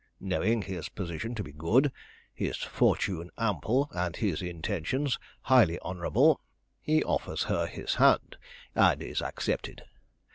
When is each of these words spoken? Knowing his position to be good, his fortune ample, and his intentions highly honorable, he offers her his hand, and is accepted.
Knowing 0.19 0.63
his 0.63 0.89
position 0.89 1.35
to 1.35 1.43
be 1.43 1.51
good, 1.51 1.91
his 2.33 2.57
fortune 2.57 3.29
ample, 3.37 3.87
and 3.93 4.15
his 4.15 4.41
intentions 4.41 5.19
highly 5.43 5.77
honorable, 5.83 6.41
he 6.81 7.03
offers 7.03 7.43
her 7.43 7.67
his 7.67 7.93
hand, 7.93 8.35
and 8.73 9.03
is 9.03 9.21
accepted. 9.21 9.83